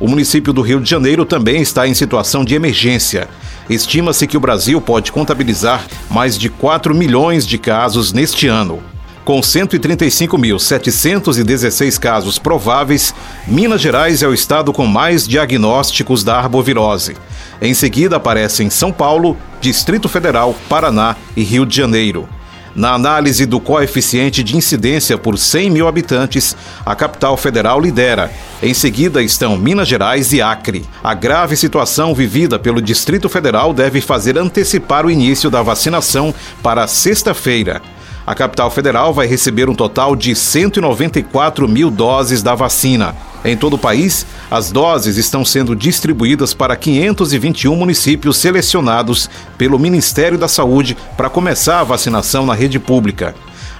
O 0.00 0.08
município 0.08 0.52
do 0.52 0.62
Rio 0.62 0.80
de 0.80 0.88
Janeiro 0.88 1.24
também 1.24 1.60
está 1.60 1.88
em 1.88 1.94
situação 1.94 2.44
de 2.44 2.54
emergência. 2.54 3.28
Estima-se 3.68 4.26
que 4.26 4.36
o 4.36 4.40
Brasil 4.40 4.80
pode 4.80 5.10
contabilizar 5.10 5.86
mais 6.10 6.38
de 6.38 6.48
4 6.48 6.94
milhões 6.94 7.46
de 7.46 7.58
casos 7.58 8.12
neste 8.12 8.46
ano. 8.46 8.80
Com 9.28 9.40
135.716 9.42 11.98
casos 11.98 12.38
prováveis, 12.38 13.14
Minas 13.46 13.82
Gerais 13.82 14.22
é 14.22 14.26
o 14.26 14.32
estado 14.32 14.72
com 14.72 14.86
mais 14.86 15.28
diagnósticos 15.28 16.24
da 16.24 16.38
arbovirose. 16.38 17.14
Em 17.60 17.74
seguida 17.74 18.16
aparecem 18.16 18.70
São 18.70 18.90
Paulo, 18.90 19.36
Distrito 19.60 20.08
Federal, 20.08 20.56
Paraná 20.66 21.14
e 21.36 21.42
Rio 21.42 21.66
de 21.66 21.76
Janeiro. 21.76 22.26
Na 22.74 22.94
análise 22.94 23.44
do 23.44 23.60
coeficiente 23.60 24.42
de 24.42 24.56
incidência 24.56 25.18
por 25.18 25.36
100 25.36 25.68
mil 25.68 25.86
habitantes, 25.86 26.56
a 26.86 26.96
capital 26.96 27.36
federal 27.36 27.78
lidera. 27.78 28.32
Em 28.62 28.72
seguida 28.72 29.22
estão 29.22 29.58
Minas 29.58 29.88
Gerais 29.88 30.32
e 30.32 30.40
Acre. 30.40 30.86
A 31.04 31.12
grave 31.12 31.54
situação 31.54 32.14
vivida 32.14 32.58
pelo 32.58 32.80
Distrito 32.80 33.28
Federal 33.28 33.74
deve 33.74 34.00
fazer 34.00 34.38
antecipar 34.38 35.04
o 35.04 35.10
início 35.10 35.50
da 35.50 35.60
vacinação 35.60 36.34
para 36.62 36.86
sexta-feira 36.86 37.82
a 38.28 38.34
capital 38.34 38.70
federal 38.70 39.14
vai 39.14 39.26
receber 39.26 39.70
um 39.70 39.74
total 39.74 40.14
de 40.14 40.34
194 40.34 41.66
mil 41.66 41.90
doses 41.90 42.42
da 42.42 42.54
vacina. 42.54 43.16
Em 43.42 43.56
todo 43.56 43.72
o 43.72 43.78
país, 43.78 44.26
as 44.50 44.70
doses 44.70 45.16
estão 45.16 45.46
sendo 45.46 45.74
distribuídas 45.74 46.52
para 46.52 46.76
521 46.76 47.74
municípios 47.74 48.36
selecionados 48.36 49.30
pelo 49.56 49.78
Ministério 49.78 50.36
da 50.36 50.46
Saúde 50.46 50.94
para 51.16 51.30
começar 51.30 51.80
a 51.80 51.84
vacinação 51.84 52.44
na 52.44 52.52
rede 52.52 52.78
pública. 52.78 53.34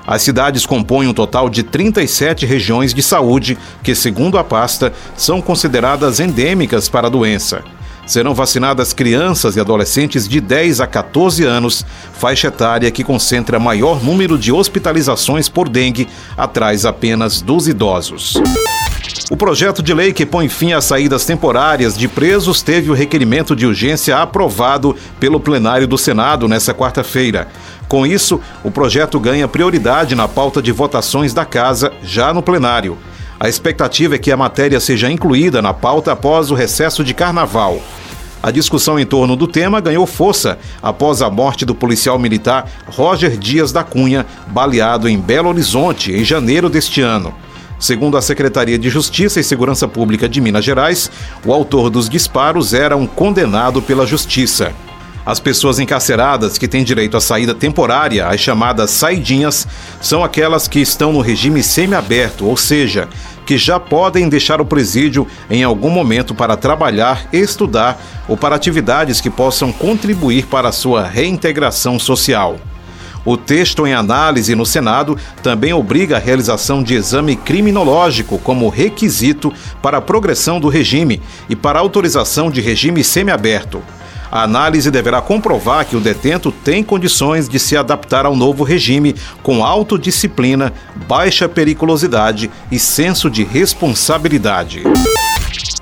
As 0.06 0.22
cidades 0.22 0.64
compõem 0.64 1.08
um 1.08 1.12
total 1.12 1.50
de 1.50 1.62
37 1.62 2.46
regiões 2.46 2.94
de 2.94 3.02
saúde 3.02 3.58
que, 3.82 3.94
segundo 3.94 4.38
a 4.38 4.44
pasta, 4.44 4.94
são 5.14 5.42
consideradas 5.42 6.20
endêmicas 6.20 6.88
para 6.88 7.08
a 7.08 7.10
doença. 7.10 7.62
Serão 8.08 8.32
vacinadas 8.32 8.94
crianças 8.94 9.54
e 9.54 9.60
adolescentes 9.60 10.26
de 10.26 10.40
10 10.40 10.80
a 10.80 10.86
14 10.86 11.44
anos, 11.44 11.84
faixa 12.14 12.48
etária 12.48 12.90
que 12.90 13.04
concentra 13.04 13.58
maior 13.58 14.02
número 14.02 14.38
de 14.38 14.50
hospitalizações 14.50 15.46
por 15.46 15.68
dengue, 15.68 16.08
atrás 16.34 16.86
apenas 16.86 17.42
dos 17.42 17.68
idosos. 17.68 18.40
O 19.30 19.36
projeto 19.36 19.82
de 19.82 19.92
lei 19.92 20.14
que 20.14 20.24
põe 20.24 20.48
fim 20.48 20.72
às 20.72 20.86
saídas 20.86 21.26
temporárias 21.26 21.98
de 21.98 22.08
presos 22.08 22.62
teve 22.62 22.90
o 22.90 22.94
requerimento 22.94 23.54
de 23.54 23.66
urgência 23.66 24.16
aprovado 24.16 24.96
pelo 25.20 25.38
plenário 25.38 25.86
do 25.86 25.98
Senado 25.98 26.48
nesta 26.48 26.72
quarta-feira. 26.72 27.46
Com 27.86 28.06
isso, 28.06 28.40
o 28.64 28.70
projeto 28.70 29.20
ganha 29.20 29.46
prioridade 29.46 30.14
na 30.14 30.26
pauta 30.26 30.62
de 30.62 30.72
votações 30.72 31.34
da 31.34 31.44
Casa 31.44 31.92
já 32.02 32.32
no 32.32 32.42
plenário. 32.42 32.96
A 33.38 33.50
expectativa 33.50 34.14
é 34.14 34.18
que 34.18 34.32
a 34.32 34.36
matéria 34.36 34.80
seja 34.80 35.10
incluída 35.10 35.60
na 35.60 35.74
pauta 35.74 36.10
após 36.10 36.50
o 36.50 36.54
recesso 36.54 37.04
de 37.04 37.12
carnaval. 37.12 37.80
A 38.42 38.50
discussão 38.50 38.98
em 38.98 39.04
torno 39.04 39.34
do 39.34 39.48
tema 39.48 39.80
ganhou 39.80 40.06
força 40.06 40.58
após 40.80 41.22
a 41.22 41.28
morte 41.28 41.64
do 41.64 41.74
policial 41.74 42.18
militar 42.18 42.70
Roger 42.86 43.36
Dias 43.36 43.72
da 43.72 43.82
Cunha, 43.82 44.24
baleado 44.46 45.08
em 45.08 45.18
Belo 45.18 45.48
Horizonte 45.48 46.12
em 46.12 46.24
janeiro 46.24 46.68
deste 46.68 47.00
ano. 47.00 47.34
Segundo 47.80 48.16
a 48.16 48.22
Secretaria 48.22 48.78
de 48.78 48.88
Justiça 48.88 49.38
e 49.38 49.44
Segurança 49.44 49.86
Pública 49.86 50.28
de 50.28 50.40
Minas 50.40 50.64
Gerais, 50.64 51.10
o 51.44 51.52
autor 51.52 51.90
dos 51.90 52.08
disparos 52.08 52.74
era 52.74 52.96
um 52.96 53.06
condenado 53.06 53.80
pela 53.82 54.06
Justiça. 54.06 54.72
As 55.28 55.38
pessoas 55.38 55.78
encarceradas 55.78 56.56
que 56.56 56.66
têm 56.66 56.82
direito 56.82 57.14
à 57.14 57.20
saída 57.20 57.54
temporária, 57.54 58.26
as 58.26 58.40
chamadas 58.40 58.90
saidinhas, 58.92 59.68
são 60.00 60.24
aquelas 60.24 60.66
que 60.66 60.80
estão 60.80 61.12
no 61.12 61.20
regime 61.20 61.62
semiaberto, 61.62 62.46
ou 62.46 62.56
seja, 62.56 63.06
que 63.44 63.58
já 63.58 63.78
podem 63.78 64.26
deixar 64.26 64.58
o 64.58 64.64
presídio 64.64 65.26
em 65.50 65.62
algum 65.62 65.90
momento 65.90 66.34
para 66.34 66.56
trabalhar, 66.56 67.28
estudar 67.30 68.02
ou 68.26 68.38
para 68.38 68.56
atividades 68.56 69.20
que 69.20 69.28
possam 69.28 69.70
contribuir 69.70 70.46
para 70.46 70.70
a 70.70 70.72
sua 70.72 71.06
reintegração 71.06 71.98
social. 71.98 72.56
O 73.22 73.36
texto 73.36 73.86
em 73.86 73.92
análise 73.92 74.54
no 74.54 74.64
Senado 74.64 75.14
também 75.42 75.74
obriga 75.74 76.16
a 76.16 76.18
realização 76.18 76.82
de 76.82 76.94
exame 76.94 77.36
criminológico 77.36 78.38
como 78.38 78.70
requisito 78.70 79.52
para 79.82 79.98
a 79.98 80.00
progressão 80.00 80.58
do 80.58 80.68
regime 80.68 81.20
e 81.50 81.54
para 81.54 81.80
autorização 81.80 82.50
de 82.50 82.62
regime 82.62 83.04
semiaberto. 83.04 83.82
A 84.30 84.42
análise 84.42 84.90
deverá 84.90 85.22
comprovar 85.22 85.86
que 85.86 85.96
o 85.96 86.00
detento 86.00 86.52
tem 86.52 86.82
condições 86.82 87.48
de 87.48 87.58
se 87.58 87.76
adaptar 87.76 88.26
ao 88.26 88.36
novo 88.36 88.62
regime 88.62 89.14
com 89.42 89.64
autodisciplina, 89.64 90.72
baixa 91.08 91.48
periculosidade 91.48 92.50
e 92.70 92.78
senso 92.78 93.30
de 93.30 93.42
responsabilidade. 93.42 94.82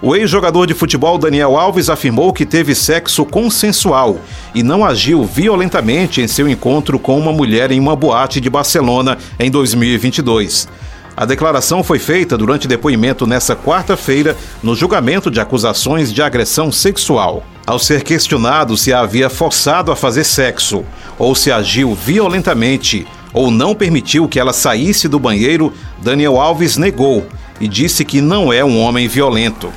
O 0.00 0.14
ex-jogador 0.14 0.66
de 0.66 0.74
futebol 0.74 1.18
Daniel 1.18 1.56
Alves 1.56 1.88
afirmou 1.88 2.32
que 2.32 2.46
teve 2.46 2.74
sexo 2.74 3.24
consensual 3.24 4.20
e 4.54 4.62
não 4.62 4.84
agiu 4.84 5.24
violentamente 5.24 6.20
em 6.20 6.28
seu 6.28 6.46
encontro 6.48 6.98
com 6.98 7.18
uma 7.18 7.32
mulher 7.32 7.72
em 7.72 7.80
uma 7.80 7.96
boate 7.96 8.40
de 8.40 8.50
Barcelona 8.50 9.18
em 9.40 9.50
2022. 9.50 10.68
A 11.16 11.24
declaração 11.24 11.82
foi 11.82 11.98
feita 11.98 12.36
durante 12.36 12.68
depoimento 12.68 13.26
nesta 13.26 13.56
quarta-feira 13.56 14.36
no 14.62 14.76
julgamento 14.76 15.30
de 15.30 15.40
acusações 15.40 16.12
de 16.12 16.20
agressão 16.22 16.70
sexual. 16.70 17.42
Ao 17.66 17.80
ser 17.80 18.04
questionado 18.04 18.76
se 18.76 18.92
a 18.92 19.00
havia 19.00 19.28
forçado 19.28 19.90
a 19.90 19.96
fazer 19.96 20.22
sexo 20.22 20.84
ou 21.18 21.34
se 21.34 21.50
agiu 21.50 21.96
violentamente 21.96 23.04
ou 23.32 23.50
não 23.50 23.74
permitiu 23.74 24.28
que 24.28 24.38
ela 24.38 24.52
saísse 24.52 25.08
do 25.08 25.18
banheiro, 25.18 25.72
Daniel 26.00 26.40
Alves 26.40 26.76
negou 26.76 27.26
e 27.60 27.66
disse 27.66 28.04
que 28.04 28.20
não 28.20 28.52
é 28.52 28.64
um 28.64 28.80
homem 28.80 29.08
violento. 29.08 29.72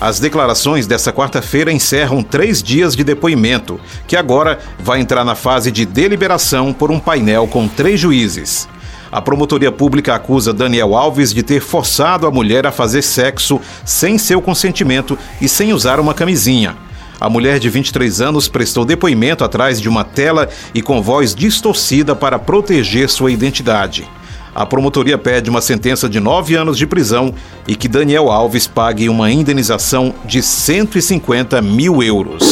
As 0.00 0.20
declarações 0.20 0.86
desta 0.86 1.12
quarta-feira 1.12 1.72
encerram 1.72 2.22
três 2.22 2.62
dias 2.62 2.94
de 2.94 3.02
depoimento, 3.02 3.80
que 4.06 4.16
agora 4.16 4.60
vai 4.78 5.00
entrar 5.00 5.24
na 5.24 5.34
fase 5.34 5.72
de 5.72 5.84
deliberação 5.84 6.72
por 6.72 6.92
um 6.92 7.00
painel 7.00 7.48
com 7.48 7.66
três 7.66 7.98
juízes. 7.98 8.68
A 9.10 9.20
promotoria 9.20 9.72
pública 9.72 10.14
acusa 10.14 10.52
Daniel 10.52 10.94
Alves 10.94 11.34
de 11.34 11.42
ter 11.42 11.60
forçado 11.60 12.24
a 12.24 12.30
mulher 12.30 12.66
a 12.68 12.72
fazer 12.72 13.02
sexo 13.02 13.60
sem 13.84 14.16
seu 14.16 14.40
consentimento 14.40 15.18
e 15.40 15.48
sem 15.48 15.72
usar 15.72 15.98
uma 15.98 16.14
camisinha. 16.14 16.76
A 17.22 17.30
mulher 17.30 17.60
de 17.60 17.70
23 17.70 18.20
anos 18.20 18.48
prestou 18.48 18.84
depoimento 18.84 19.44
atrás 19.44 19.80
de 19.80 19.88
uma 19.88 20.02
tela 20.02 20.48
e 20.74 20.82
com 20.82 21.00
voz 21.00 21.36
distorcida 21.36 22.16
para 22.16 22.36
proteger 22.36 23.08
sua 23.08 23.30
identidade. 23.30 24.10
A 24.52 24.66
promotoria 24.66 25.16
pede 25.16 25.48
uma 25.48 25.60
sentença 25.60 26.08
de 26.08 26.18
nove 26.18 26.56
anos 26.56 26.76
de 26.76 26.84
prisão 26.84 27.32
e 27.68 27.76
que 27.76 27.86
Daniel 27.86 28.28
Alves 28.28 28.66
pague 28.66 29.08
uma 29.08 29.30
indenização 29.30 30.12
de 30.24 30.42
150 30.42 31.62
mil 31.62 32.02
euros. 32.02 32.42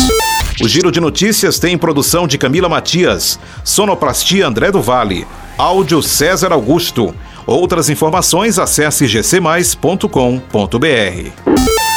O 0.62 0.69
Giro 0.69 0.93
de 0.93 1.00
Notícias 1.00 1.58
tem 1.58 1.76
produção 1.76 2.28
de 2.28 2.38
Camila 2.38 2.69
Matias, 2.69 3.40
Sonoplastia 3.64 4.46
André 4.46 4.70
do 4.70 4.81
Vale, 4.81 5.26
áudio 5.58 6.00
César 6.00 6.52
Augusto. 6.52 7.12
Outras 7.44 7.90
informações 7.90 8.56
acesse 8.56 9.08
gcmais.com.br. 9.08 11.90